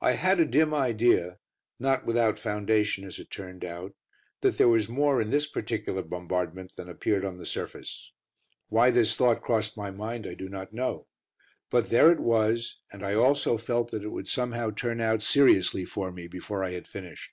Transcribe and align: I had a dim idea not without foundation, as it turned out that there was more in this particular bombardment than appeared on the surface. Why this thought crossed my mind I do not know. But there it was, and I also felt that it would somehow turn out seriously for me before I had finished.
I 0.00 0.14
had 0.14 0.40
a 0.40 0.44
dim 0.46 0.74
idea 0.74 1.38
not 1.78 2.04
without 2.04 2.40
foundation, 2.40 3.04
as 3.04 3.20
it 3.20 3.30
turned 3.30 3.64
out 3.64 3.94
that 4.40 4.58
there 4.58 4.66
was 4.68 4.88
more 4.88 5.20
in 5.22 5.30
this 5.30 5.46
particular 5.46 6.02
bombardment 6.02 6.74
than 6.74 6.88
appeared 6.88 7.24
on 7.24 7.38
the 7.38 7.46
surface. 7.46 8.10
Why 8.68 8.90
this 8.90 9.14
thought 9.14 9.42
crossed 9.42 9.76
my 9.76 9.92
mind 9.92 10.26
I 10.26 10.34
do 10.34 10.48
not 10.48 10.72
know. 10.72 11.06
But 11.70 11.90
there 11.90 12.10
it 12.10 12.18
was, 12.18 12.80
and 12.90 13.06
I 13.06 13.14
also 13.14 13.56
felt 13.56 13.92
that 13.92 14.02
it 14.02 14.08
would 14.10 14.26
somehow 14.26 14.72
turn 14.72 15.00
out 15.00 15.22
seriously 15.22 15.84
for 15.84 16.10
me 16.10 16.26
before 16.26 16.64
I 16.64 16.72
had 16.72 16.88
finished. 16.88 17.30